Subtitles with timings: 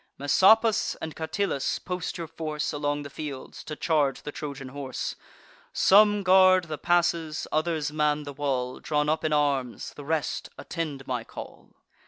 [0.19, 5.15] Messapus and Catillus, post your force Along the fields, to charge the Trojan horse.
[5.73, 11.05] Some guard the passes, others man the wall; Drawn up in arms, the rest attend
[11.05, 11.75] my call."